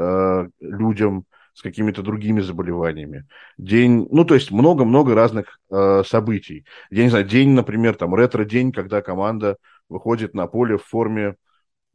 [0.60, 1.24] людям,
[1.54, 3.26] с какими-то другими заболеваниями.
[3.56, 6.66] День, ну, то есть много-много разных э, событий.
[6.90, 9.56] Я не знаю, день, например, там, ретро-день, когда команда
[9.88, 11.36] выходит на поле в форме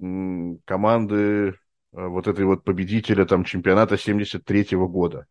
[0.02, 1.54] м, команды э,
[1.91, 5.26] вот этой вот победителя там чемпионата 73-го года.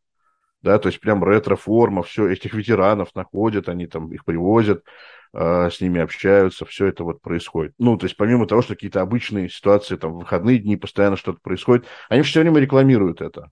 [0.61, 4.85] Да, то есть прям ретро-форма, все, этих ветеранов находят, они там их привозят,
[5.33, 7.75] э, с ними общаются, все это вот происходит.
[7.79, 11.87] Ну, то есть помимо того, что какие-то обычные ситуации, там, выходные дни постоянно что-то происходит,
[12.09, 13.51] они все время рекламируют это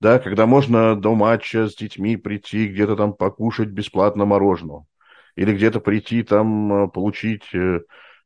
[0.00, 4.84] да, когда можно до матча с детьми прийти, где-то там покушать бесплатно мороженое,
[5.36, 7.80] или где-то прийти там э, получить э,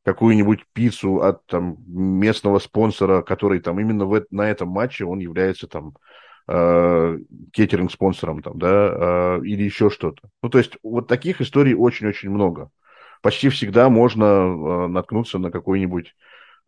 [0.05, 5.67] какую-нибудь пиццу от там местного спонсора, который там именно в, на этом матче он является
[5.67, 5.95] там
[6.49, 7.19] э,
[7.53, 10.29] кетеринг-спонсором там, да, э, или еще что-то.
[10.43, 12.71] Ну, то есть вот таких историй очень-очень много.
[13.23, 16.15] Почти всегда можно э, наткнуться на какую-нибудь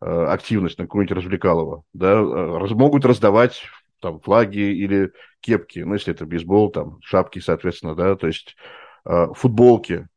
[0.01, 3.63] э, активность, на какую-нибудь развлекалово, да, э, могут раздавать
[4.05, 8.55] там флаги или кепки, ну, если это бейсбол, там шапки, соответственно, да, то есть
[9.03, 10.07] э, футболки.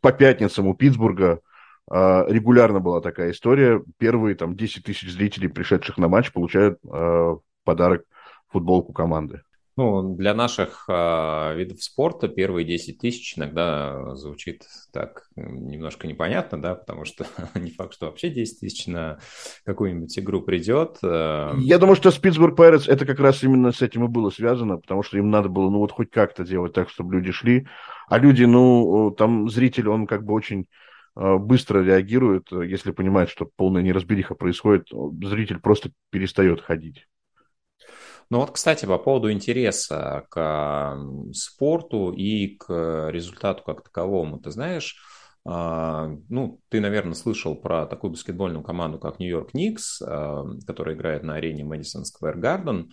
[0.00, 1.38] По пятницам у Питтсбурга
[1.88, 3.80] э, регулярно была такая история.
[3.98, 8.02] Первые там 10 тысяч зрителей, пришедших на матч, получают э, подарок
[8.48, 9.42] футболку команды.
[9.78, 16.74] Ну, для наших э, видов спорта первые 10 тысяч иногда звучит так немножко непонятно, да,
[16.74, 19.18] потому что не факт, что вообще 10 тысяч на
[19.66, 20.96] какую-нибудь игру придет.
[21.02, 21.52] Э.
[21.58, 24.78] Я думаю, что с Питтсбург Пайретс это как раз именно с этим и было связано,
[24.78, 27.66] потому что им надо было, ну, вот хоть как-то делать так, чтобы люди шли.
[28.08, 30.68] А люди, ну, там зритель, он как бы очень
[31.16, 34.88] э, быстро реагирует, если понимает, что полная неразбериха происходит,
[35.22, 37.06] зритель просто перестает ходить.
[38.28, 40.98] Ну вот, кстати, по поводу интереса к
[41.32, 44.38] спорту и к результату как таковому.
[44.40, 44.96] Ты знаешь,
[45.44, 51.22] а, ну, ты, наверное, слышал про такую баскетбольную команду, как Нью-Йорк Никс, а, которая играет
[51.22, 52.90] на арене Мэдисон Сквер Гарден.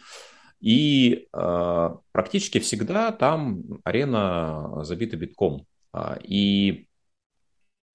[0.60, 5.66] И а, практически всегда там арена забита битком.
[6.22, 6.88] И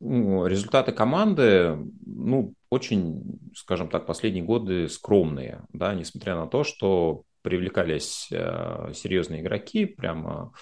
[0.00, 7.24] ну, результаты команды, ну, очень, скажем так, последние годы скромные, да, несмотря на то, что
[7.42, 10.52] привлекались э, серьезные игроки, прямо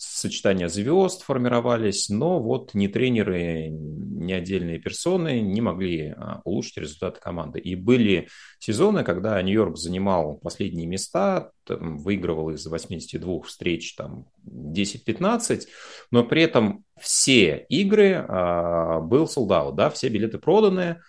[0.00, 7.20] сочетания звезд формировались, но вот ни тренеры, ни отдельные персоны не могли а, улучшить результаты
[7.20, 7.60] команды.
[7.60, 15.66] И были сезоны, когда Нью-Йорк занимал последние места, там, выигрывал из 82 встреч там, 10-15,
[16.10, 21.02] но при этом все игры а, был солдат, да, все билеты проданы,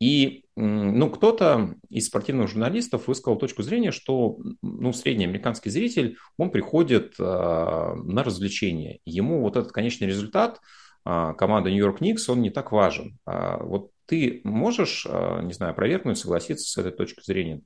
[0.00, 6.50] и ну, кто-то из спортивных журналистов высказал точку зрения, что ну, средний американский зритель, он
[6.50, 9.00] приходит э, на развлечение.
[9.04, 10.60] Ему вот этот конечный результат
[11.04, 13.18] э, команды Нью-Йорк Никс, он не так важен.
[13.26, 17.60] А вот ты можешь, не знаю, опровергнуть, согласиться с этой точкой зрения?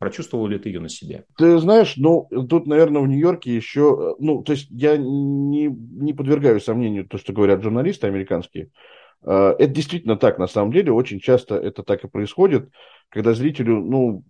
[0.00, 1.24] Прочувствовал ли ты ее на себе?
[1.38, 4.16] Ты знаешь, ну, тут, наверное, в Нью-Йорке еще...
[4.18, 8.70] Ну, то есть я не, не подвергаю сомнению то, что говорят журналисты американские.
[9.24, 12.70] Э, это действительно так, на самом деле, очень часто это так и происходит,
[13.08, 14.22] когда зрителю, ну,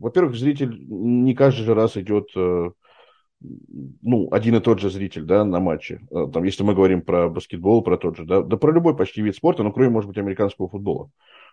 [0.00, 2.70] во-первых, зритель не каждый же раз идет, э,
[3.40, 6.00] ну, один и тот же зритель, да, на матче.
[6.10, 9.22] Э, там, если мы говорим про баскетбол, про тот же, да, да про любой почти
[9.22, 11.10] вид спорта, но кроме, может быть, американского футбола.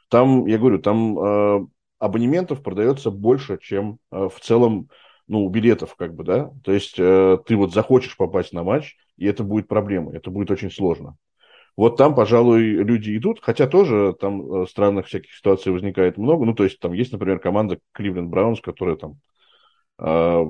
[0.10, 4.90] Там, я говорю, там абонементов продается больше, чем в целом,
[5.28, 6.52] ну, билетов, как бы, да.
[6.64, 10.70] То есть ты вот захочешь попасть на матч, и это будет проблема, это будет очень
[10.70, 11.18] сложно.
[11.78, 16.46] Вот там, пожалуй, люди идут, хотя тоже там э, странных всяких ситуаций возникает много.
[16.46, 19.20] Ну, то есть там есть, например, команда Кливленд Браунс, которая там
[20.00, 20.46] э,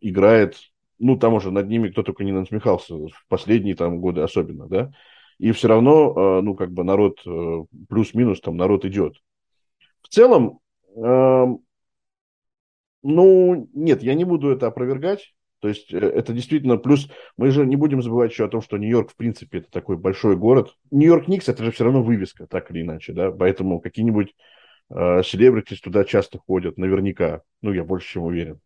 [0.00, 0.56] играет,
[0.98, 4.92] ну, там уже над ними кто только не насмехался в последние там годы особенно, да,
[5.38, 9.16] и все равно, э, ну, как бы народ э, плюс-минус там народ идет.
[10.00, 10.60] В целом,
[10.96, 11.46] э,
[13.02, 15.34] ну, нет, я не буду это опровергать.
[15.60, 17.08] То есть э, это действительно плюс.
[17.36, 20.36] Мы же не будем забывать еще о том, что Нью-Йорк, в принципе, это такой большой
[20.36, 20.74] город.
[20.90, 23.30] Нью-Йорк Никс это же все равно вывеска, так или иначе, да.
[23.30, 24.34] Поэтому какие-нибудь
[24.90, 27.42] э, селебритис туда часто ходят, наверняка.
[27.62, 28.60] Ну, я больше чем уверен.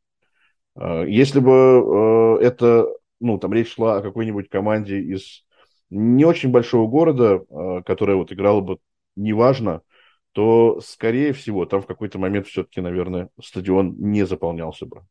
[0.76, 2.86] Э, если бы э, это,
[3.20, 5.44] ну, там речь шла о какой-нибудь команде из
[5.90, 8.78] не очень большого города, э, которая вот играла бы
[9.16, 9.82] неважно,
[10.32, 15.04] то, скорее всего, там в какой-то момент все-таки, наверное, стадион не заполнялся бы.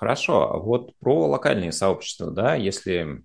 [0.00, 3.22] Хорошо, а вот про локальные сообщества, да, если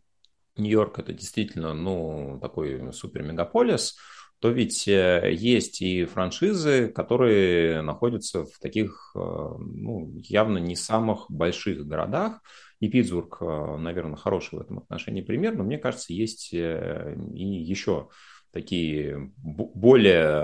[0.58, 3.96] Нью-Йорк это действительно, ну, такой супер-мегаполис,
[4.40, 11.32] то ведь э, есть и франшизы, которые находятся в таких, э, ну, явно не самых
[11.32, 12.42] больших городах.
[12.82, 18.10] И Питтсбург, э, наверное, хороший в этом отношении пример, но мне кажется, есть и еще
[18.52, 20.44] такие более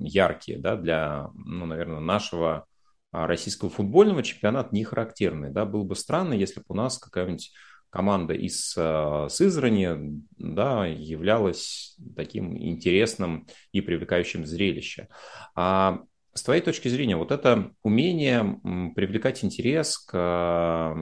[0.00, 2.66] яркие, да, для, ну, наверное, нашего
[3.14, 5.50] российского футбольного чемпионата не характерный.
[5.50, 5.64] Да?
[5.64, 7.52] Было бы странно, если бы у нас какая-нибудь
[7.90, 15.08] команда из э, Сызрани да, являлась таким интересным и привлекающим зрелище.
[15.54, 16.00] А
[16.34, 18.60] с твоей точки зрения, вот это умение
[18.96, 20.96] привлекать интерес к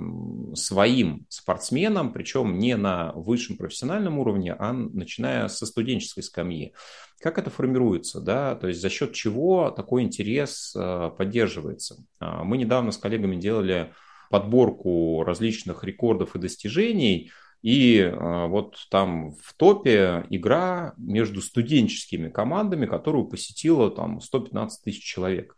[0.55, 6.75] своим спортсменам, причем не на высшем профессиональном уровне, а начиная со студенческой скамьи.
[7.21, 12.05] Как это формируется, да, то есть за счет чего такой интерес э, поддерживается?
[12.19, 13.93] А, мы недавно с коллегами делали
[14.29, 17.31] подборку различных рекордов и достижений,
[17.63, 25.03] и э, вот там в топе игра между студенческими командами, которую посетило там 115 тысяч
[25.05, 25.57] человек.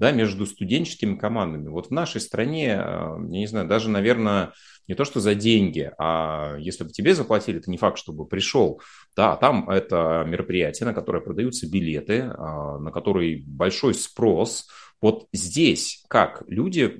[0.00, 1.68] Да, между студенческими командами.
[1.68, 4.52] Вот в нашей стране, э, я не знаю, даже, наверное,
[4.88, 8.82] не то что за деньги, а если бы тебе заплатили, это не факт, чтобы пришел.
[9.16, 14.66] Да, там это мероприятие, на которое продаются билеты, э, на который большой спрос.
[15.00, 16.92] Вот здесь как люди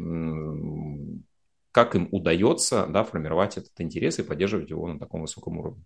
[1.74, 5.82] как им удается да, формировать этот интерес и поддерживать его на таком высоком уровне?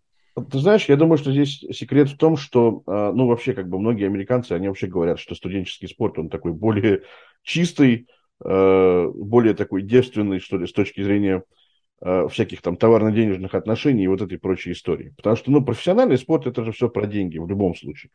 [0.50, 3.78] Ты знаешь, я думаю, что здесь секрет в том, что, а, ну, вообще, как бы
[3.78, 7.04] многие американцы, они вообще говорят, что студенческий спорт, он такой более
[7.42, 8.06] чистый,
[8.44, 11.42] а, более такой девственный, что ли, с точки зрения
[12.02, 15.14] а, всяких там товарно-денежных отношений и вот этой прочей истории.
[15.16, 18.12] Потому что, ну, профессиональный спорт– это же все про деньги в любом случае.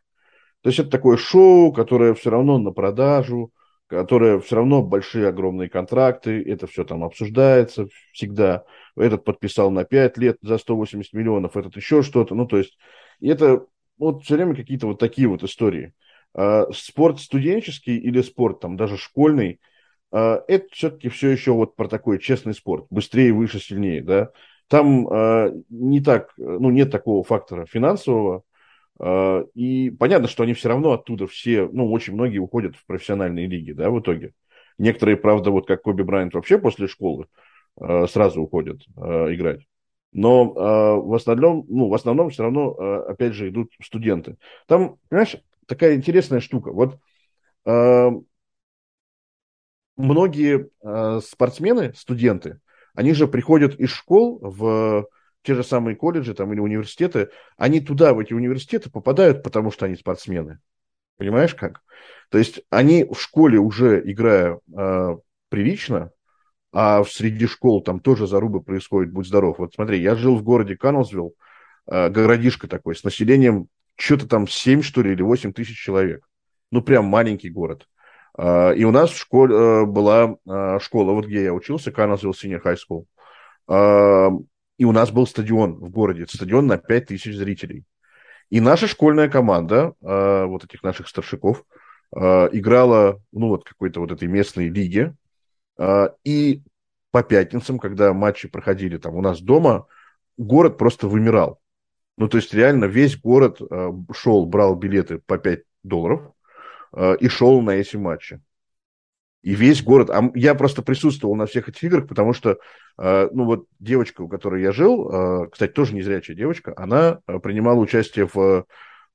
[0.62, 3.50] То есть это такое шоу, которое все равно на продажу,
[3.88, 8.64] которая все равно большие огромные контракты, это все там обсуждается всегда.
[8.96, 12.34] Этот подписал на 5 лет за 180 миллионов, этот еще что-то.
[12.34, 12.78] Ну, то есть,
[13.20, 13.66] это
[13.98, 15.92] вот все время какие-то вот такие вот истории.
[16.34, 19.60] А, спорт студенческий или спорт там даже школьный,
[20.10, 22.86] а, это все-таки все еще вот про такой честный спорт.
[22.90, 24.30] Быстрее, выше, сильнее, да.
[24.68, 28.42] Там а, не так, ну, нет такого фактора финансового,
[29.02, 33.72] и понятно, что они все равно оттуда все, ну, очень многие уходят в профессиональные лиги,
[33.72, 34.32] да, в итоге.
[34.78, 37.26] Некоторые, правда, вот как Коби Брайант вообще после школы
[37.76, 39.66] а, сразу уходят а, играть.
[40.12, 40.52] Но
[41.02, 44.36] в основном, ну, в основном все равно, опять же, идут студенты.
[44.68, 46.70] Там, понимаешь, такая интересная штука.
[46.70, 47.00] Вот
[49.96, 50.70] многие
[51.20, 52.60] спортсмены, студенты,
[52.94, 55.08] они же приходят из школ в
[55.44, 59.86] те же самые колледжи там, или университеты, они туда, в эти университеты попадают, потому что
[59.86, 60.58] они спортсмены.
[61.18, 61.82] Понимаешь как?
[62.30, 65.16] То есть они в школе уже, играя э,
[65.50, 66.10] прилично,
[66.72, 69.58] а в среди школ там тоже зарубы происходит, будь здоров.
[69.58, 71.34] Вот смотри, я жил в городе Каннелсвилл,
[71.86, 76.26] э, городишко такой, с населением что-то там 7, что ли, или 8 тысяч человек.
[76.70, 77.86] Ну, прям маленький город.
[78.36, 82.32] Э, и у нас в школе э, была э, школа, вот где я учился, Каннелсвилл
[82.32, 84.44] Senior High School.
[84.76, 87.84] И у нас был стадион в городе, стадион на 5 тысяч зрителей.
[88.50, 91.64] И наша школьная команда, э, вот этих наших старшиков,
[92.14, 95.14] э, играла, ну, вот какой-то вот этой местной лиге.
[95.78, 96.62] Э, и
[97.10, 99.86] по пятницам, когда матчи проходили там у нас дома,
[100.36, 101.60] город просто вымирал.
[102.16, 106.32] Ну, то есть реально весь город э, шел, брал билеты по 5 долларов
[106.92, 108.40] э, и шел на эти матчи
[109.44, 110.08] и весь город.
[110.08, 112.58] А я просто присутствовал на всех этих играх, потому что,
[112.98, 117.38] э, ну вот девочка, у которой я жил, э, кстати, тоже незрячая девочка, она э,
[117.40, 118.64] принимала участие в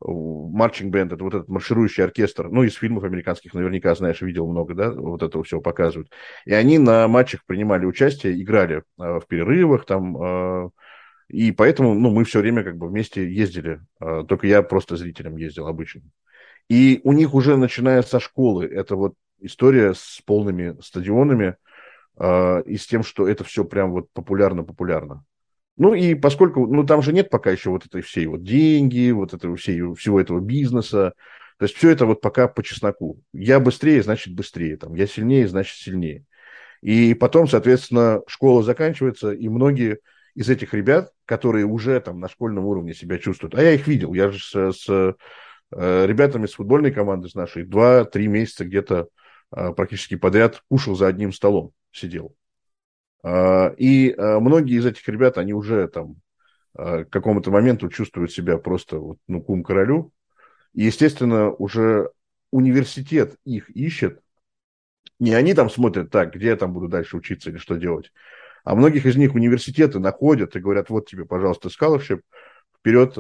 [0.02, 4.74] марчинг бенд, это вот этот марширующий оркестр, ну, из фильмов американских наверняка, знаешь, видел много,
[4.74, 6.10] да, вот этого всего показывают.
[6.46, 10.72] И они на матчах принимали участие, играли в перерывах, там,
[11.28, 13.82] И поэтому, ну, мы все время как бы вместе ездили.
[14.00, 16.02] Только я просто зрителем ездил обычно.
[16.70, 21.56] И у них уже, начиная со школы, это вот история с полными стадионами
[22.18, 25.24] э, и с тем, что это все прям вот популярно-популярно.
[25.78, 29.34] Ну и поскольку, ну там же нет пока еще вот этой всей вот деньги, вот
[29.34, 31.14] этого всей, всего этого бизнеса,
[31.58, 33.22] то есть все это вот пока по чесноку.
[33.34, 36.26] Я быстрее, значит быстрее, там, я сильнее, значит сильнее.
[36.82, 40.00] И потом, соответственно, школа заканчивается, и многие
[40.36, 44.14] из этих ребят, которые уже там на школьном уровне себя чувствуют, а я их видел,
[44.14, 49.10] я же с, с э, ребятами с футбольной команды с нашей два-три месяца где-то
[49.50, 52.36] практически подряд кушал за одним столом, сидел.
[53.24, 56.18] Э, и э, многие из этих ребят, они уже там
[56.72, 60.14] к какому-то моменту чувствуют себя просто вот, ну, кум королю.
[60.74, 62.12] И, естественно, уже
[62.52, 64.22] университет их ищет.
[65.20, 68.14] Не они там смотрят, так, где я там буду дальше учиться или что делать,
[68.64, 72.22] а многих из них университеты находят и говорят, вот тебе, пожалуйста, scholarship,
[72.78, 73.16] вперед,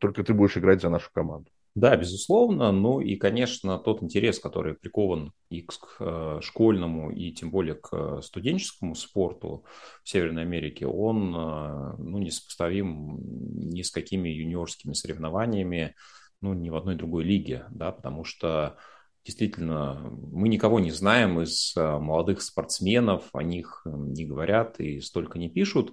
[0.00, 1.50] только ты будешь играть за нашу команду.
[1.74, 2.70] Да, безусловно.
[2.70, 8.22] Ну и, конечно, тот интерес, который прикован и к э, школьному, и тем более к
[8.22, 9.64] студенческому спорту
[10.04, 13.18] в Северной Америке, он э, ну, несопоставим
[13.58, 15.96] ни с какими юниорскими соревнованиями,
[16.40, 18.76] ну, ни в одной другой лиге, да, потому что
[19.24, 19.94] действительно,
[20.30, 25.48] мы никого не знаем из э, молодых спортсменов, о них не говорят и столько не
[25.48, 25.92] пишут.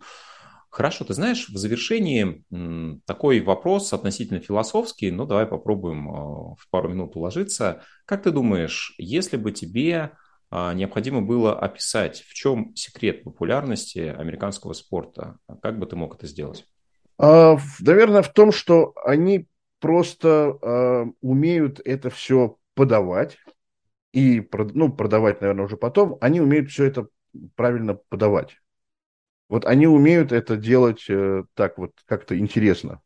[0.72, 2.44] Хорошо, ты знаешь, в завершении
[3.06, 6.12] такой вопрос относительно философский, но давай попробуем э,
[6.58, 7.84] в пару минут уложиться.
[8.06, 10.12] Как ты думаешь, если бы тебе
[10.50, 16.66] необходимо было описать, в чем секрет популярности американского спорта, как бы ты мог это сделать?
[17.18, 19.48] А, наверное, в том, что они
[19.80, 23.38] просто умеют это все подавать,
[24.14, 27.08] и ну, продавать, наверное, уже потом, они умеют все это
[27.56, 28.61] правильно подавать.
[29.52, 33.02] Вот они умеют это делать э, так вот как-то интересно.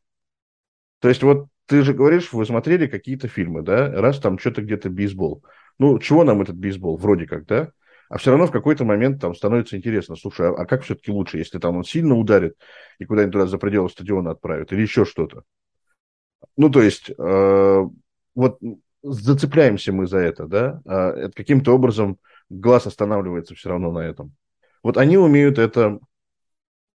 [1.00, 4.92] То есть вот ты же говоришь, вы смотрели какие-то фильмы, да, раз там что-то где-то
[4.92, 5.44] бейсбол.
[5.80, 6.98] Ну, чего нам этот бейсбол?
[6.98, 7.72] Вроде как, да?
[8.10, 11.40] А все равно в какой-то момент там становится интересно, слушай, а, а как все-таки лучше,
[11.40, 12.56] если там он сильно ударит
[13.00, 15.42] и куда-нибудь туда за пределы стадиона отправит, или еще что-то?
[16.58, 17.84] Ну, то есть, э,
[18.36, 18.60] вот
[19.02, 22.20] зацепляемся мы за это, да, это каким-то образом
[22.50, 24.36] глаз останавливается все равно на этом.
[24.84, 26.00] Вот они умеют это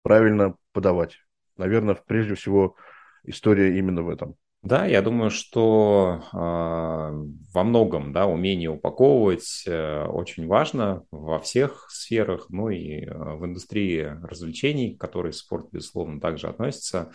[0.03, 1.17] правильно подавать.
[1.57, 2.75] Наверное, прежде всего,
[3.23, 4.35] история именно в этом.
[4.61, 11.87] Да, я думаю, что э, во многом да, умение упаковывать э, очень важно во всех
[11.89, 17.11] сферах, ну и э, в индустрии развлечений, к которой спорт, безусловно, также относится.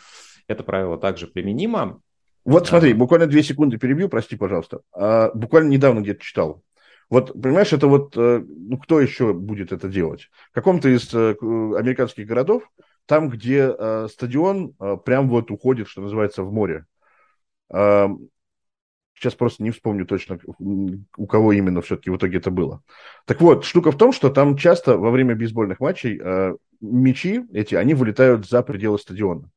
[0.49, 2.01] Это правило также применимо.
[2.47, 4.81] Вот смотри, буквально две секунды перебью, прости, пожалуйста.
[4.93, 6.63] А, буквально недавно где-то читал.
[7.15, 10.31] Вот, понимаешь, это вот, э, ну, кто еще будет это делать?
[10.51, 12.69] В каком-то из э, американских городов,
[13.07, 16.87] там, где э, стадион э, прям вот уходит, что называется, в море.
[17.73, 18.09] Э,
[19.15, 22.83] сейчас просто не вспомню точно, у кого именно все-таки в итоге это было.
[23.27, 27.77] Так вот, штука в том, что там часто во время бейсбольных матчей э, мячи эти,
[27.77, 29.49] они вылетают за пределы стадиона.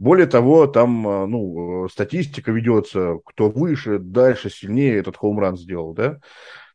[0.00, 6.18] Более того, там ну, статистика ведется, кто выше, дальше, сильнее этот хоумран сделал, да.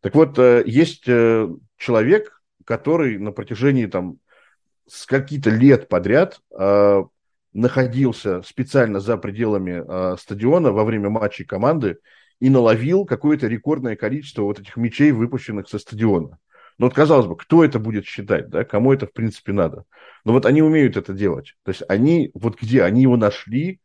[0.02, 1.48] Так вот, э, есть э,
[1.78, 4.18] человек, который на протяжении там
[4.88, 7.04] с каких-то лет подряд э,
[7.54, 11.98] находился специально за пределами стадиона во время матчей команды
[12.40, 16.40] и наловил какое-то рекордное количество вот этих мячей, выпущенных со стадиона.
[16.78, 19.84] Ну вот, казалось бы, кто это будет считать, да, кому это, в принципе, надо.
[20.24, 21.56] Но вот они умеют это делать.
[21.64, 23.81] То есть они, вот где, они его нашли,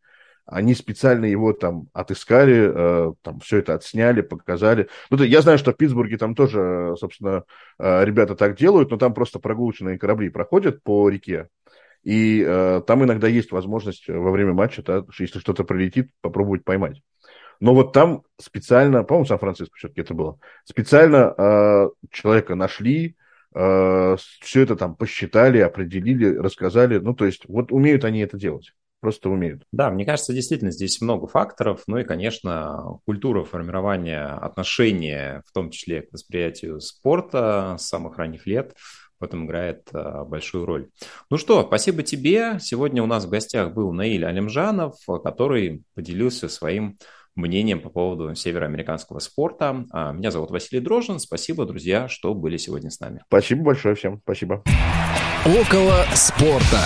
[0.47, 4.89] они специально его там отыскали, э, там все это отсняли, показали.
[5.11, 7.45] Ну, я знаю, что в Питтсбурге там тоже, собственно,
[7.79, 11.49] э, ребята так делают, но там просто прогулочные корабли проходят по реке,
[12.05, 17.03] и э, там иногда есть возможность во время матча, да, если что-то пролетит, попробовать поймать.
[17.59, 23.17] Но вот там специально, по-моему, Сан-Франциско все-таки это было, специально э, человека нашли,
[23.53, 26.99] э, все это там посчитали, определили, рассказали.
[26.99, 29.65] Ну, то есть вот умеют они это делать просто умеют.
[29.73, 31.83] Да, мне кажется, действительно здесь много факторов.
[31.87, 38.47] Ну и, конечно, культура формирования отношения, в том числе к восприятию спорта с самых ранних
[38.47, 38.75] лет,
[39.19, 40.89] в этом играет а, большую роль.
[41.31, 42.59] Ну что, спасибо тебе.
[42.61, 44.95] Сегодня у нас в гостях был Наиль Алимжанов,
[45.25, 46.99] который поделился своим
[47.35, 49.85] мнением по поводу североамериканского спорта.
[49.91, 51.19] А, меня зовут Василий Дрожин.
[51.19, 53.23] Спасибо, друзья, что были сегодня с нами.
[53.29, 54.21] Спасибо большое всем.
[54.25, 54.63] Спасибо.
[55.45, 56.81] Около спорта.